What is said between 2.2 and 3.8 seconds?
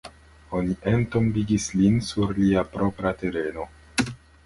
lia propra tereno.